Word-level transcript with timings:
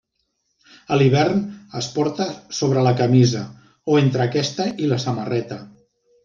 A 0.93 0.95
l'hivern 1.01 1.43
es 1.81 1.89
porta 1.97 2.27
sobre 2.61 2.85
la 2.87 2.95
camisa 3.03 3.43
o 3.93 3.99
entre 4.05 4.27
aquesta 4.27 4.67
i 4.87 4.91
la 4.95 4.99
samarreta. 5.07 5.61